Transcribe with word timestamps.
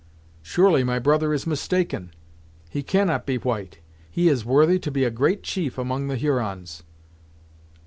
"Surely 0.41 0.83
my 0.83 0.97
brother 0.97 1.31
is 1.31 1.45
mistaken. 1.45 2.11
He 2.71 2.81
cannot 2.81 3.27
be 3.27 3.37
white! 3.37 3.77
He 4.09 4.29
is 4.29 4.43
worthy 4.43 4.79
to 4.79 4.89
be 4.89 5.03
a 5.03 5.11
great 5.11 5.43
chief 5.43 5.77
among 5.77 6.07
the 6.07 6.15
Hurons!" 6.17 6.81